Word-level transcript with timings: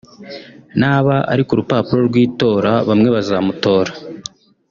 naba 0.79 1.15
ari 1.31 1.43
ku 1.47 1.53
rupapuro 1.59 1.99
rw’itora 2.09 2.71
bamwe 2.87 3.09
bazamutora 3.15 3.91